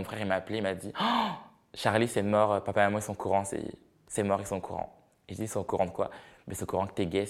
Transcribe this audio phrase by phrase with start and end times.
[0.00, 1.28] mon frère il m'a appelé, il m'a dit oh,
[1.74, 4.60] Charlie, c'est mort, papa et maman ils sont au courant, c'est mort, ils sont au
[4.60, 4.92] courant.
[5.30, 6.10] Et je dis Ils sont au courant de quoi?
[6.48, 7.24] Mais c'est au courant que t'es gay,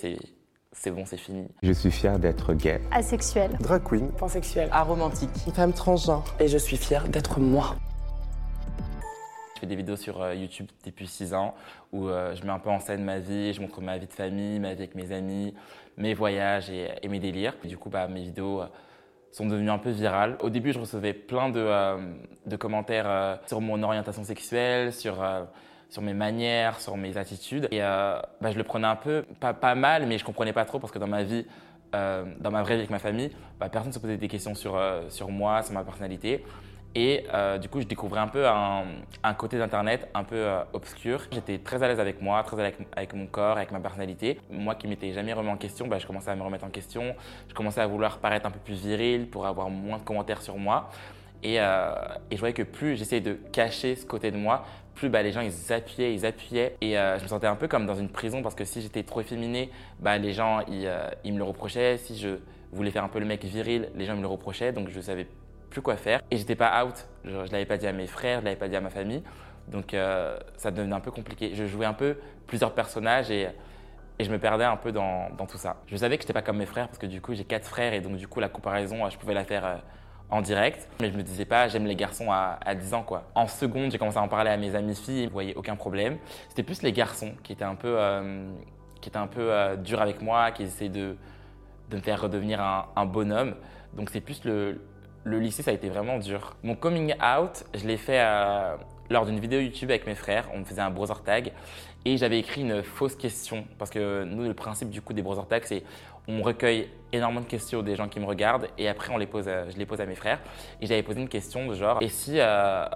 [0.73, 1.47] c'est bon, c'est fini.
[1.63, 2.81] Je suis fier d'être gay.
[2.91, 3.51] Asexuel.
[3.61, 4.11] Drag queen.
[4.13, 4.69] Pansexuel.
[4.73, 5.31] Aromantique.
[5.47, 6.25] Une femme transgenre.
[6.41, 7.77] Et je suis fier d'être moi.
[9.55, 11.55] Je fais des vidéos sur euh, YouTube depuis 6 ans
[11.93, 14.13] où euh, je mets un peu en scène ma vie, je montre ma vie de
[14.13, 15.53] famille, ma vie avec mes amis,
[15.99, 17.55] mes voyages et, mes délires.
[17.63, 18.67] du coup, bah, mes vidéos euh,
[19.33, 20.37] sont devenues un peu virales.
[20.43, 25.25] Au début, je recevais plein de, commentaires sur mon orientation sexuelle, sur,
[25.89, 27.69] sur mes manières, sur mes attitudes.
[27.71, 30.79] Et bah, je le prenais un peu, pas, pas mal, mais je comprenais pas trop
[30.79, 31.47] parce que dans ma vie,
[31.93, 34.81] dans ma vraie vie avec ma famille, bah, personne ne se posait des questions sur,
[35.09, 36.45] sur moi, sur ma personnalité.
[36.95, 41.23] Et euh, du coup, je découvrais un peu un, côté d'Internet un peu euh, obscur.
[41.31, 44.41] J'étais très à l'aise avec moi, très à l'aise avec, mon corps, avec ma personnalité.
[44.51, 47.15] Moi qui m'étais jamais remis en question, bah, je commençais à me remettre en question.
[47.49, 50.57] Je commençais à vouloir paraître un peu plus viril pour avoir moins de commentaires sur
[50.57, 50.91] moi.
[51.45, 51.93] Et, euh,
[52.31, 55.41] je voyais que plus j'essayais de cacher ce côté de moi, plus bah, les gens
[55.41, 56.75] ils appuyaient, ils appuyaient.
[56.81, 59.21] Et je me sentais un peu comme dans une prison parce que si j'étais trop
[59.21, 60.91] efféminé, bah, les gens ils,
[61.23, 61.99] ils me le reprochaient.
[61.99, 62.41] Si je
[62.73, 64.73] voulais faire un peu le mec viril, les gens me le reprochaient.
[64.73, 65.29] Donc je savais
[65.71, 66.21] plus quoi faire.
[66.31, 67.07] Et j'étais pas out.
[67.25, 69.23] Je, l'avais pas dit à mes frères, je l'avais pas dit à ma famille.
[69.69, 71.53] Donc euh, ça devenait un peu compliqué.
[71.55, 73.49] Je jouais un peu plusieurs personnages et,
[74.19, 75.77] et je me perdais un peu dans, dans tout ça.
[75.87, 77.95] Je savais que j'étais pas comme mes frères parce que du coup j'ai quatre frères
[77.95, 79.77] et donc du coup la comparaison, je pouvais la faire euh,
[80.29, 80.89] en direct.
[81.01, 83.31] Mais je me disais pas, j'aime les garçons à, à, 10 ans quoi.
[83.35, 85.77] En seconde, j'ai commencé à en parler à mes amis filles, ils ne voyaient aucun
[85.77, 86.19] problème.
[86.49, 88.51] C'était plus les garçons qui étaient un peu, euh,
[89.01, 91.17] qui étaient un peu durs avec moi, qui essayaient de,
[91.91, 93.55] de me faire redevenir un bonhomme.
[93.95, 94.81] Donc c'est plus le,
[95.25, 96.57] le lycée, ça a été vraiment dur.
[96.63, 98.77] Mon coming out, je l'ai fait euh,
[99.11, 100.49] lors d'une vidéo YouTube avec mes frères.
[100.55, 101.53] On faisait un browser tag
[102.05, 105.47] et j'avais écrit une fausse question parce que nous, le principe du coup des browser
[105.49, 105.83] tags, c'est
[106.29, 109.47] on recueille énormément de questions des gens qui me regardent et après on les pose,
[109.47, 110.41] je les pose à mes frères.
[110.81, 112.87] Et j'avais posé une question de genre et si euh,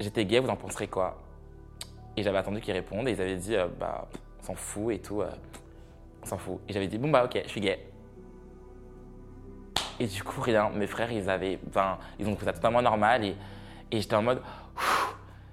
[0.00, 1.22] j'étais gay, vous en penserez quoi?
[2.16, 4.08] Et j'avais attendu qu'ils répondent et ils avaient dit euh, bah
[4.40, 5.22] on s'en fout et tout,
[6.22, 6.60] on s'en fout.
[6.68, 7.91] Et j'avais dit bon bah ok, je suis gay.
[10.00, 10.70] Et du coup, rien.
[10.74, 11.58] Mes frères, ils avaient,
[12.18, 13.24] ils ont trouvé ça totalement normal.
[13.24, 13.34] Et,
[13.92, 14.40] j'étais en mode,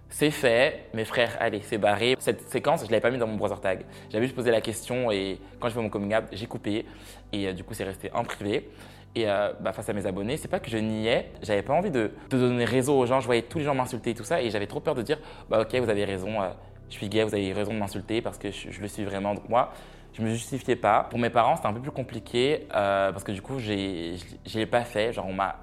[0.10, 0.90] c'est fait.
[0.94, 2.16] Mes frères, allez, c'est barré.
[2.20, 3.86] Cette séquence, je l'avais pas mis dans mon browser tag.
[4.10, 6.86] J'avais juste posé la question et quand je fais mon coming out, j'ai coupé.
[7.32, 8.70] Et euh, du coup, c'est resté en privé.
[9.16, 11.90] Et euh, bah, face à mes abonnés, c'est pas que je niais, j'avais pas envie
[11.90, 13.20] de, donner raison aux gens.
[13.20, 15.18] Je voyais tous les gens m'insulter et tout ça, et j'avais trop peur de dire,
[15.50, 16.50] bah ok, vous avez raison, euh,
[16.90, 19.34] je suis gay, vous avez raison de m'insulter parce que je, le suis vraiment.
[19.48, 19.72] Moi,
[20.14, 21.08] je me justifiais pas.
[21.10, 24.66] Pour mes parents, c'était un peu plus compliqué euh, parce que du coup, je l'ai
[24.66, 25.14] pas fait.
[25.14, 25.58] Genre, on m'a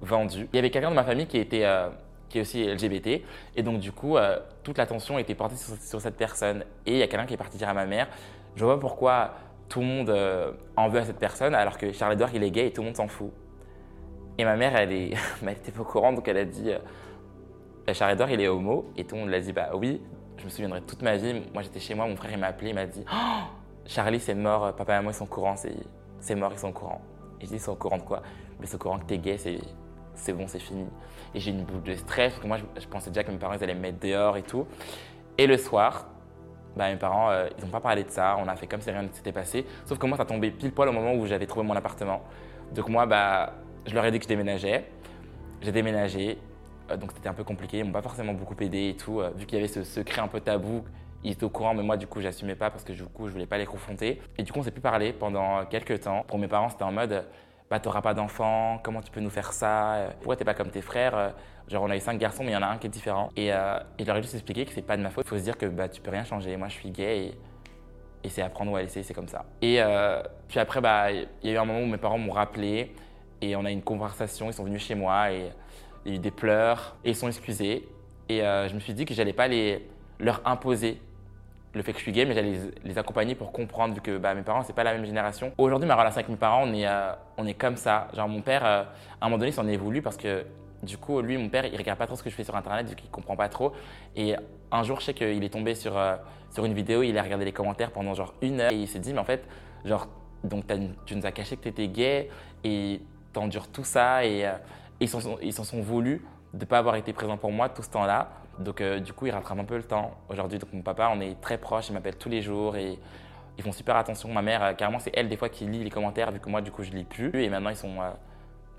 [0.00, 0.48] vendu.
[0.52, 1.88] Il y avait quelqu'un de ma famille qui était euh,
[2.28, 3.22] qui est aussi LGBT
[3.54, 6.64] et donc du coup, euh, toute l'attention était portée sur, cette personne.
[6.84, 8.08] Et il y a quelqu'un qui est parti dire à ma mère,
[8.56, 9.34] je vois pourquoi
[9.68, 12.68] tout le monde en veut à cette personne alors que Charles Edouard il est gay
[12.68, 13.32] et tout le monde s'en fout.
[14.38, 16.70] Et ma mère, elle est, elle était pas au courant donc elle a dit,
[17.92, 20.00] Charles Edouard il est homo et tout le monde l'a dit bah oui.
[20.38, 21.32] Je me souviendrai toute ma vie.
[21.54, 23.55] Moi, j'étais chez moi, mon frère il m'a appelé, il m'a dit oh
[23.86, 25.54] Charlie, c'est mort, papa et maman, ils sont au courant,
[26.20, 27.00] c'est mort, ils sont au courant.
[27.40, 28.22] Et je dis, ils sont au courant de quoi?
[28.60, 29.36] Mais c'est au courant que t'es gay,
[30.14, 30.86] c'est bon, c'est fini.
[31.34, 33.54] Et j'ai une boule de stress, parce que moi, je, pensais déjà que mes parents,
[33.54, 34.66] ils allaient me mettre dehors et tout.
[35.38, 36.06] Et le soir,
[36.76, 38.90] bah, mes parents, euh, ils n'ont pas parlé de ça, on a fait comme si
[38.90, 39.66] rien ne s'était passé.
[39.84, 42.22] Sauf que moi, ça tombait pile poil au moment où j'avais trouvé mon appartement.
[42.74, 43.54] Donc moi, bah,
[43.86, 44.90] je leur ai dit que je déménageais.
[45.62, 46.38] J'ai déménagé,
[46.90, 49.30] euh, donc c'était un peu compliqué, ils m'ont pas forcément beaucoup aidé et tout, euh,
[49.36, 50.84] vu qu'il y avait ce secret un peu tabou
[51.26, 53.32] ils étaient au courant, mais moi, du coup, j'assumais pas parce que du coup, je
[53.32, 54.22] voulais pas les confronter.
[54.38, 56.24] Et du coup, on s'est plus parlé pendant quelques temps.
[56.28, 57.24] Pour mes parents, c'était en mode,
[57.68, 60.10] bah, t'auras pas d'enfant, comment tu peux nous faire ça?
[60.18, 61.34] Pourquoi t'es pas comme tes frères
[61.66, 63.30] Genre, on a eu cinq garçons, mais il y en a un qui est différent.
[63.36, 63.76] Et, euh,
[64.06, 65.24] leur ai juste expliqué que c'est pas de ma faute.
[65.26, 66.56] Il faut se dire que bah, tu peux rien changer.
[66.56, 67.38] Moi, je suis gay et,
[68.22, 69.46] et c'est apprendre ou à laisser, c'est comme ça.
[69.62, 72.32] Et euh, puis après, bah, il y a eu un moment où mes parents m'ont
[72.32, 72.94] rappelé
[73.42, 74.46] et on a eu une conversation.
[74.46, 75.50] Ils sont venus chez moi et
[76.04, 77.88] il y a eu des pleurs et ils sont excusés.
[78.28, 79.88] Et euh, je me suis dit que j'allais pas les,
[80.20, 81.00] leur imposer
[81.74, 84.34] le fait que je suis gay, mais j'allais les, accompagner pour comprendre, vu que bah,
[84.34, 85.52] mes parents, c'est pas la même génération.
[85.58, 88.08] Aujourd'hui, ma relation avec mes parents, on est, euh, on est comme ça.
[88.14, 88.82] Genre, mon père, euh,
[89.20, 90.44] à un moment donné, s'en est voulu parce que,
[90.82, 92.88] du coup, lui, mon père, il regarde pas trop ce que je fais sur Internet,
[92.88, 93.72] vu qu'il comprend pas trop.
[94.14, 94.34] Et
[94.72, 96.16] un jour, je sais qu'il est tombé sur, euh,
[96.50, 98.98] sur une vidéo, il a regardé les commentaires pendant genre une heure, et il s'est
[98.98, 99.46] dit, mais en fait,
[99.84, 100.08] genre,
[100.44, 100.64] donc
[101.04, 102.30] tu nous as caché que tu étais gay,
[102.64, 103.02] et
[103.32, 104.48] t'endures tout ça, et
[105.00, 106.24] ils s'en sont, sont voulus
[106.54, 108.30] de pas avoir été présent pour moi tout ce temps-là.
[108.58, 110.12] Donc euh, du coup, ils rattrapent un peu le temps.
[110.28, 112.98] Aujourd'hui, donc mon papa, on est très proches, il m'appelle tous les jours et
[113.58, 114.32] ils font super attention.
[114.32, 116.60] Ma mère, euh, carrément, c'est elle des fois qui lit les commentaires vu que moi,
[116.60, 117.30] du coup, je lis plus.
[117.42, 118.10] Et maintenant, ils sont, euh,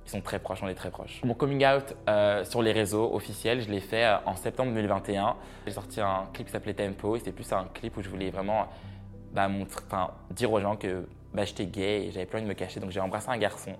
[0.05, 1.21] ils sont très proches, on est très proches.
[1.23, 1.95] Mon coming out
[2.45, 5.35] sur les réseaux officiels, je l'ai fait en septembre 2021.
[5.65, 8.29] J'ai sorti un clip qui s'appelait Tempo et c'était plus un clip où je voulais
[8.29, 8.67] vraiment
[9.33, 9.49] bah,
[10.31, 12.79] dire aux gens que bah, j'étais gay et j'avais plus envie de me cacher.
[12.79, 13.73] Donc j'ai embrassé un garçon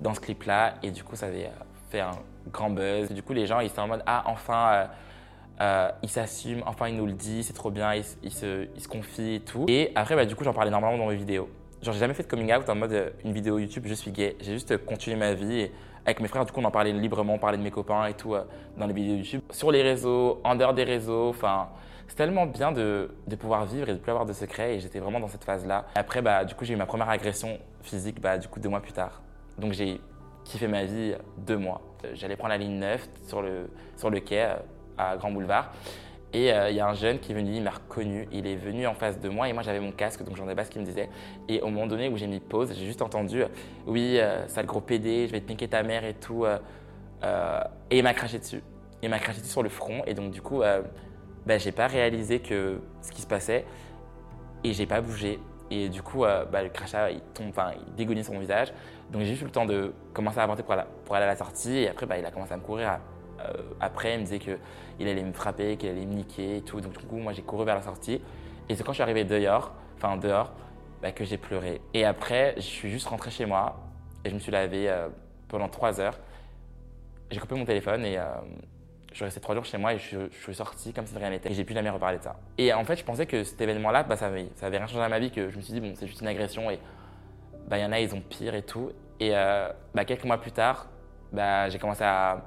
[0.00, 1.50] dans ce clip-là et du coup, ça avait
[1.90, 2.10] fait un
[2.52, 3.10] grand buzz.
[3.10, 4.88] Du coup, les gens, ils sont en mode Ah, enfin,
[5.60, 8.88] euh, il s'assume, enfin, il nous le dit, c'est trop bien, il, se, il se
[8.88, 9.64] confie et tout.
[9.68, 11.48] Et après, bah, du coup, j'en parlais normalement dans mes vidéos.
[11.82, 14.10] Genre, j'ai jamais fait de coming out en mode euh, une vidéo YouTube, je suis
[14.10, 14.36] gay.
[14.40, 15.70] J'ai juste euh, continué ma vie.
[16.04, 18.14] Avec mes frères, du coup, on en parlait librement, on parlait de mes copains et
[18.14, 18.34] tout
[18.76, 19.40] dans les vidéos YouTube.
[19.50, 21.68] Sur les réseaux, en dehors des réseaux, enfin.
[22.08, 25.00] C'est tellement bien de, de pouvoir vivre et de plus avoir de secrets et j'étais
[25.00, 25.86] vraiment dans cette phase-là.
[25.96, 28.80] Après, bah, du coup, j'ai eu ma première agression physique bah, du coup, deux mois
[28.80, 29.22] plus tard.
[29.58, 30.00] Donc j'ai
[30.44, 31.80] kiffé ma vie deux mois.
[32.14, 34.54] J'allais prendre la ligne 9 sur le, sur le quai
[34.98, 35.72] à Grand Boulevard.
[36.32, 38.56] Et euh, il y a un jeune qui est venu, il m'a reconnu, il est
[38.56, 40.70] venu en face de moi et moi j'avais mon casque, donc j'en ai pas ce
[40.70, 41.08] qu'il me disait.
[41.48, 43.48] Et au moment donné où j'ai mis pause, j'ai juste entendu euh,
[43.86, 46.44] Oui, euh, sale gros PD, je vais te piquer ta mère et tout.
[46.44, 46.58] euh,
[47.24, 47.60] euh,
[47.90, 48.62] et il m'a craché dessus.
[49.02, 50.82] Il m'a craché dessus sur le front et donc du coup, euh,
[51.46, 53.64] bah, j'ai pas réalisé que ce qui se passait
[54.64, 55.38] et j'ai pas bougé.
[55.70, 58.72] Et du coup, euh, bah, le crachat, il tombe, enfin, il dégonise sur mon visage.
[59.10, 61.28] Donc j'ai juste eu le temps de commencer à avancer pour, aller- pour aller à
[61.28, 61.78] la sortie.
[61.78, 62.90] Et après, bah, il a commencé à me courir.
[62.90, 62.96] euh,
[63.80, 66.80] après, il me disait qu'il allait me frapper, qu'il allait me niquer et tout.
[66.80, 68.20] Donc du coup, moi, j'ai couru vers la sortie.
[68.68, 70.52] Et c'est quand je suis arrivé dehors, enfin dehors,
[71.02, 71.80] bah, que j'ai pleuré.
[71.94, 73.76] Et après, je suis juste rentré chez moi
[74.24, 75.08] et je me suis lavé euh,
[75.48, 76.18] pendant trois heures.
[77.30, 78.24] J'ai coupé mon téléphone et euh,
[79.10, 81.30] je suis resté trois jours chez moi et je suis, sorti comme si de rien
[81.30, 81.50] n'était.
[81.50, 82.36] Et j'ai plus jamais reparlé de ça.
[82.58, 85.02] Et en fait, je pensais que cet événement-là, bah, ça, avait, ça avait rien changé
[85.02, 86.78] à ma vie, que je me suis dit, bon, c'est juste une agression et
[87.68, 88.90] bah, il y en a, ils ont pire et tout.
[89.20, 90.88] Et euh, bah, quelques mois plus tard,
[91.32, 92.46] bah, j'ai commencé à,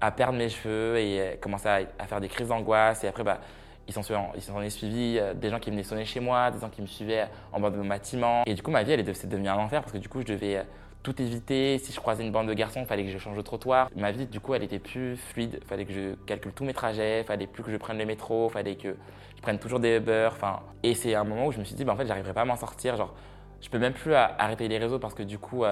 [0.00, 3.04] à perdre mes cheveux et euh, commencé à, faire des crises d'angoisse.
[3.04, 3.40] Et après, bah,
[3.86, 4.32] ils s'en sont,
[4.68, 7.60] suivis, euh, des gens qui venaient sonner chez moi, des gens qui me suivaient en
[7.60, 8.42] bas de mon bâtiment.
[8.46, 10.32] Et du coup, ma vie, elle est devenue un enfer parce que du coup, je
[10.32, 10.62] devais euh,
[11.02, 11.78] tout éviter.
[11.78, 13.90] Si je croisais une bande de garçons, il fallait que je change de trottoir.
[13.96, 15.58] Ma vie, du coup, elle était plus fluide.
[15.60, 17.20] Il fallait que je calcule tous mes trajets.
[17.20, 18.48] Il fallait plus que je prenne le métro.
[18.48, 18.96] Il fallait que
[19.36, 20.28] je prenne toujours des Uber.
[20.32, 22.42] Enfin, et c'est un moment où je me suis dit, bah, en fait, j'arriverai pas
[22.42, 22.96] à m'en sortir.
[22.96, 23.14] Genre,
[23.60, 25.64] je peux même plus arrêter les réseaux parce que du coup,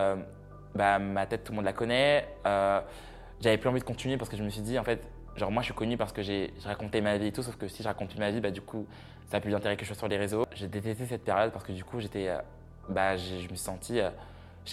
[0.75, 2.26] bah, ma tête, tout le monde la connaît.
[3.40, 5.06] J'avais plus envie de continuer parce que je me suis dit, en fait,
[5.37, 7.43] genre, moi, je suis connu parce que j'ai raconté ma vie et tout.
[7.43, 8.87] Sauf que si je raconte plus ma vie, bah, du coup,
[9.31, 10.44] ça a plus d'intérêt que je sois sur les réseaux.
[10.55, 12.38] J'ai détesté cette période parce que du coup, j'étais, euh,
[12.88, 14.00] bah, je me suis senti.
[14.00, 14.11] euh,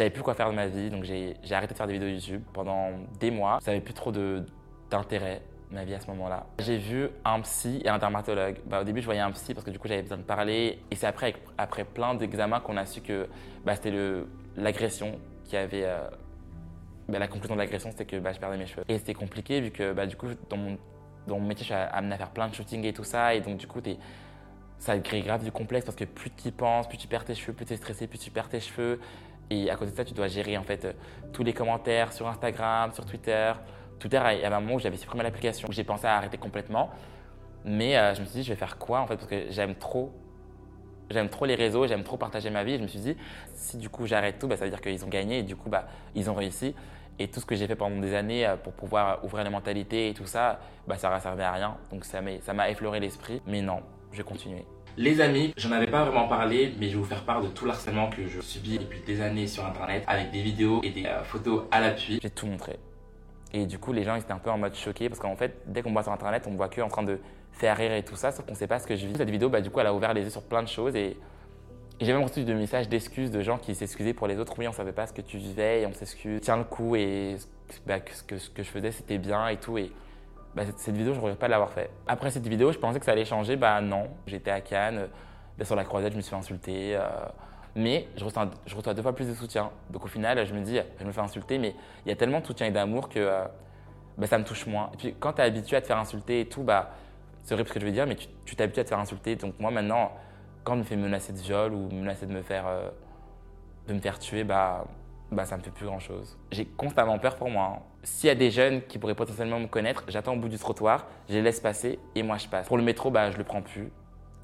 [0.09, 2.89] plus quoi faire de ma vie, donc j'ai arrêté de faire des vidéos YouTube pendant
[3.19, 3.59] des mois.
[3.61, 5.41] Ça avait plus trop d'intérêt,
[5.71, 6.45] ma vie à ce moment-là.
[6.59, 8.57] J'ai vu un psy et un dermatologue.
[8.65, 10.79] Bah, au début, je voyais un psy parce que du coup, j'avais besoin de parler.
[10.91, 13.27] Et c'est après, après plein d'examens qu'on a su que
[13.63, 13.93] bah, c'était
[14.57, 15.85] l'agression qui avait.
[15.85, 16.09] euh,
[17.07, 18.83] bah, la conclusion de l'agression, c'était que bah, je perdais mes cheveux.
[18.87, 20.77] Et c'était compliqué vu que bah, du coup, dans mon,
[21.27, 23.35] dans mon métier, je suis amené à faire plein de shootings et tout ça.
[23.35, 23.97] Et donc, du coup, t'es-
[24.77, 27.33] ça crée grave du complexe parce que plus tu y penses, plus tu perds tes
[27.35, 28.99] cheveux, plus tu es stressé, plus tu perds tes cheveux.
[29.49, 30.93] Et à côté de ça, tu dois gérer en fait euh,
[31.31, 33.53] tous les commentaires sur Instagram, sur Twitter.
[33.99, 35.67] Twitter, il y avait un moment où j'avais supprimé l'application.
[35.71, 36.89] J'ai pensé à arrêter complètement.
[37.63, 39.75] Mais euh, je me suis dit, je vais faire quoi en fait Parce que j'aime
[39.75, 40.11] trop.
[41.11, 42.77] J'aime trop les réseaux, j'aime trop partager ma vie.
[42.77, 43.15] Je me suis dit,
[43.53, 45.69] si du coup j'arrête tout, ça veut dire qu'ils ont gagné et du coup
[46.15, 46.73] ils ont réussi.
[47.17, 50.09] Et tout ce que j'ai fait pendant des années euh, pour pouvoir ouvrir les mentalités
[50.09, 51.77] et tout ça, bah, ça ne servait à rien.
[51.91, 53.41] Donc ça m'a effleuré l'esprit.
[53.47, 53.81] Mais non,
[54.11, 54.65] je vais continuer.
[54.97, 57.65] Les amis, j'en avais pas vraiment parlé, mais je vais vous faire part de tout
[57.65, 61.23] l'harcèlement que je subis depuis des années sur internet avec des vidéos et des euh,
[61.23, 62.19] photos à l'appui.
[62.21, 62.79] J'ai tout montré.
[63.51, 65.61] Et du coup, les gens ils étaient un peu en mode choqué parce qu'en fait,
[65.67, 67.19] dès qu'on voit sur internet, on me voit que en train de
[67.51, 69.15] faire rire et tout ça, sauf qu'on sait pas ce que je vis.
[69.17, 71.17] Cette vidéo, bah, du coup, elle a ouvert les yeux sur plein de choses et,
[72.01, 74.53] j'ai même reçu des messages d'excuses de gens qui s'excusaient pour les autres.
[74.57, 76.41] Oui, on savait pas ce que tu vivais et on s'excuse.
[76.41, 77.37] Tiens le coup et
[77.85, 79.77] bah, que ce, que je faisais, c'était bien et tout.
[79.77, 79.91] Et
[80.55, 81.89] bah, cette, vidéo, je ne regrette pas de l'avoir fait.
[82.07, 83.55] Après cette vidéo, je pensais que ça allait changer.
[83.55, 85.07] Bah non, j'étais à Cannes, euh,
[85.57, 86.95] bah, sur la croisette, je me suis fait insulter.
[86.95, 87.07] euh,
[87.75, 89.69] mais je reçois, je reçois deux fois plus de soutien.
[89.89, 91.75] Donc au final, je me dis, je me fais insulter, mais
[92.05, 93.43] il y a tellement de soutien et d'amour que euh,
[94.17, 94.89] bah, ça me touche moins.
[94.93, 96.91] Et puis quand tu es habitué à te faire insulter et tout, bah,
[97.43, 99.35] c'est horrible ce que je veux dire, mais tu habitué à te faire insulter.
[99.35, 100.13] Donc moi maintenant,
[100.65, 102.89] quand on me fait menacer de viol ou menacer de me faire, euh,
[103.87, 104.85] de me faire tuer, bah,
[105.31, 106.37] bah, ça me fait plus grand chose.
[106.51, 107.75] J'ai constamment peur pour moi.
[107.77, 107.79] hein.
[108.03, 111.07] S'il y a des jeunes qui pourraient potentiellement me connaître, j'attends au bout du trottoir,
[111.29, 112.67] je les laisse passer et moi je passe.
[112.67, 113.91] Pour le métro, bah, je le prends plus.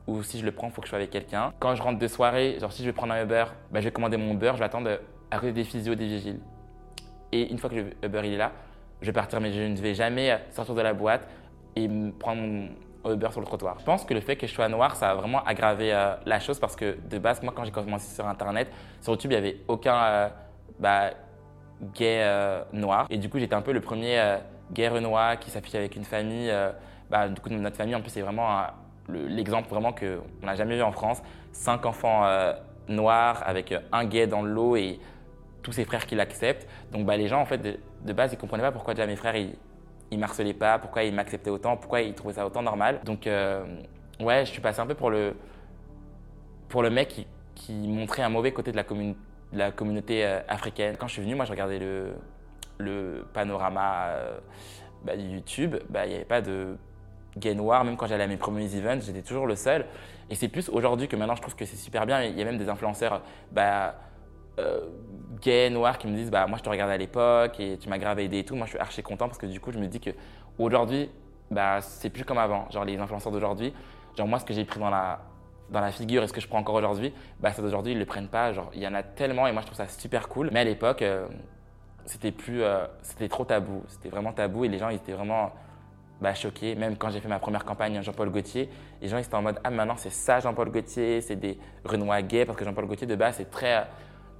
[0.08, 1.54] Ou si je le prends, il faut que je sois avec quelqu'un.
[1.60, 3.92] Quand je rentre de soirée, genre si je vais prendre un Uber, bah, je vais
[3.92, 5.00] commander mon Uber, je vais attendre
[5.30, 6.40] à côté des physios, des vigiles.
[7.32, 8.52] Et une fois que le Uber il est là,
[9.02, 11.28] je vais partir, mais je ne vais jamais sortir de la boîte
[11.76, 11.88] et
[12.20, 12.70] prendre mon
[13.06, 13.78] Uber sur le trottoir.
[13.80, 16.40] Je pense que le fait que je sois noir, ça a vraiment aggravé euh, la
[16.40, 18.70] chose parce que de base, moi, quand j'ai commencé sur Internet,
[19.02, 20.30] sur YouTube, il n'y avait aucun euh,
[20.80, 21.12] bah,
[21.96, 23.08] gay euh, noir.
[23.10, 24.38] Et du coup, j'étais un peu le premier
[24.72, 26.52] gay renois qui s'affiche avec une famille.
[27.10, 28.64] bah, du coup, notre famille, en plus, c'est vraiment
[29.10, 31.22] l'exemple vraiment qu'on n'a jamais vu en France.
[31.52, 32.26] Cinq enfants
[32.88, 35.00] noirs avec un gay dans le lot et
[35.64, 36.68] tous ses frères qui l'acceptent.
[36.92, 39.16] Donc bah, les gens, en fait, de, de base, ils comprenaient pas pourquoi déjà mes
[39.16, 39.56] frères, ils,
[40.12, 43.00] ils m'harcelaient pas, pourquoi ils m'acceptaient autant, pourquoi ils trouvaient ça autant normal.
[43.06, 43.64] Donc euh,
[44.20, 45.34] ouais, je suis passé un peu pour le,
[46.70, 47.26] pour le mec
[47.56, 49.16] qui, montrait un mauvais côté de la, commun-
[49.54, 50.96] de la communauté euh, africaine.
[50.98, 52.14] Quand je suis venu, moi, je regardais le,
[52.80, 54.40] le panorama euh,
[55.06, 56.76] bah, YouTube, bah, il n'y avait pas de
[57.38, 57.86] gay noir.
[57.86, 59.86] Même quand j'allais à mes premiers events, j'étais toujours le seul.
[60.30, 62.24] Et c'est plus aujourd'hui que maintenant je trouve que c'est super bien.
[62.24, 63.96] Il y a même des influenceurs bah,
[64.62, 64.82] euh,
[65.42, 67.98] gays, noirs qui me disent bah, Moi je te regardais à l'époque et tu m'as
[67.98, 68.56] grave aidé et tout.
[68.56, 71.10] Moi je suis archi content parce que du coup je me dis qu'aujourd'hui,
[71.50, 72.70] bah, c'est plus comme avant.
[72.70, 73.74] Genre les influenceurs d'aujourd'hui,
[74.18, 75.20] genre moi ce que j'ai pris dans la,
[75.70, 78.06] dans la figure et ce que je prends encore aujourd'hui, bah, ça d'aujourd'hui ils le
[78.06, 78.54] prennent pas.
[78.54, 80.50] Genre il y en a tellement et moi je trouve ça super cool.
[80.54, 81.28] Mais à l'époque, euh,
[82.06, 83.84] c'était plus, euh, c'était trop tabou.
[83.88, 85.52] C'était vraiment tabou et les gens ils étaient vraiment
[86.22, 86.76] bah, choqués.
[86.76, 88.70] Même quand j'ai fait ma première campagne Jean-Paul Gaultier,
[89.02, 92.22] les gens ils étaient en mode ah maintenant c'est ça Jean-Paul Gaultier, c'est des Renois
[92.22, 93.88] gays parce que Jean-Paul Gaultier de base c'est très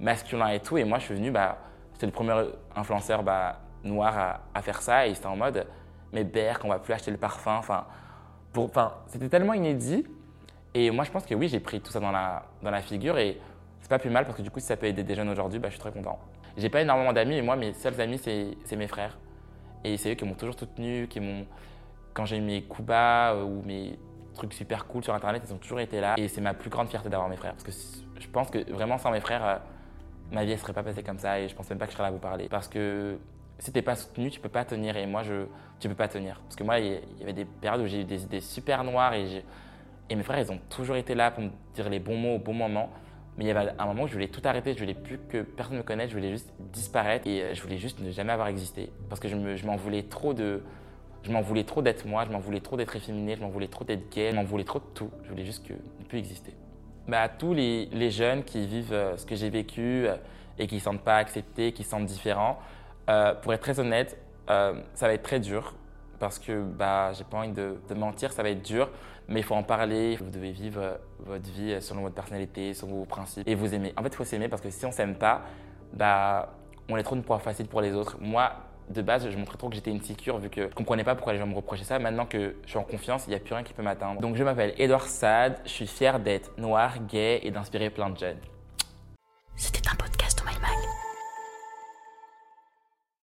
[0.02, 0.76] masculin et tout.
[0.76, 1.58] Et moi je suis venu, bah,
[1.94, 2.34] c'était le premier
[2.76, 5.66] influenceur bah, noir à, faire ça et c'était en mode
[6.12, 7.56] mais Berk, on va plus acheter le parfum.
[7.56, 7.86] Enfin,
[8.54, 10.06] enfin, c'était tellement inédit.
[10.74, 13.18] Et moi je pense que oui j'ai pris tout ça dans la, dans la figure
[13.18, 13.38] et
[13.80, 15.58] c'est pas plus mal parce que du coup si ça peut aider des jeunes aujourd'hui,
[15.58, 16.18] bah, je suis très content.
[16.58, 19.16] J'ai pas énormément d'amis et moi mes seuls amis c'est mes frères.
[19.84, 21.44] Et c'est eux qui m'ont toujours soutenu, qui m'ont
[22.14, 23.98] quand j'ai eu mes coups bas euh, ou mes
[24.34, 26.14] trucs super cool sur Internet, ils ont toujours été là.
[26.16, 27.52] Et c'est ma plus grande fierté d'avoir mes frères.
[27.52, 27.72] Parce que
[28.20, 29.56] je pense que vraiment sans mes frères, euh,
[30.30, 31.96] ma vie ne serait pas passée comme ça et je pense même pas que je
[31.96, 32.48] serais là à vous parler.
[32.48, 33.18] Parce que
[33.58, 34.96] si t'es pas soutenu, tu peux pas tenir.
[34.96, 35.46] Et moi, je,
[35.78, 36.40] tu peux pas tenir.
[36.40, 39.14] Parce que moi, il y avait des périodes où j'ai eu des idées super noires
[39.14, 39.44] et,
[40.14, 42.52] mes frères, ils ont toujours été là pour me dire les bons mots au bon
[42.52, 42.90] moment.
[43.38, 45.40] Mais il y avait un moment où je voulais tout arrêter, je voulais plus que
[45.40, 48.48] personne me connaisse, je voulais juste disparaître et euh, je voulais juste ne jamais avoir
[48.48, 48.92] existé.
[49.08, 50.62] Parce que je m'en voulais trop de,
[51.22, 53.68] je m'en voulais trop d'être moi, je m'en voulais trop d'être efféminé, je m'en voulais
[53.68, 55.10] trop d'être gay, je m'en voulais trop de tout.
[55.24, 56.52] Je voulais juste ne plus exister.
[57.08, 60.16] Bah, tous les, jeunes qui vivent euh, ce que j'ai vécu euh,
[60.58, 62.60] et qui ne se sentent pas acceptés, qui se sentent différents,
[63.10, 65.74] euh, pour être très honnête, ça va être très dur
[66.18, 68.90] parce que bah, j'ai pas envie de, de, mentir, ça va être dur,
[69.28, 70.16] mais il faut en parler.
[70.16, 73.94] Vous devez vivre votre vie selon votre personnalité, selon vos principes et vous aimer.
[73.96, 75.40] En fait, il faut s'aimer parce que si on s'aime pas,
[75.94, 76.52] bah,
[76.90, 78.18] on est trop une proie facile pour les autres.
[78.20, 78.52] Moi,
[78.92, 81.38] de base, je montrais trop que j'étais insécure vu que je comprenais pas pourquoi les
[81.38, 81.98] gens me reprochaient ça.
[81.98, 84.20] Maintenant que je suis en confiance, il n'y a plus rien qui peut m'atteindre.
[84.20, 88.18] Donc je m'appelle Edouard Sad, je suis fier d'être noir, gay et d'inspirer plein de
[88.18, 88.38] jeunes.
[89.56, 89.94] C'était un